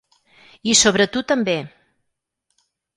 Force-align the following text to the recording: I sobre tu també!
I 0.71 0.75
sobre 0.79 1.07
tu 1.17 1.25
també! 1.35 1.57